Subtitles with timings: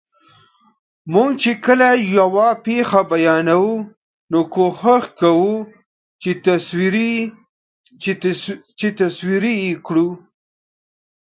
[1.13, 3.73] موږ چې کله یوه پېښه بیانوو،
[4.31, 5.53] نو کوښښ کوو
[8.01, 8.09] چې
[8.97, 10.09] تصویري یې کړو.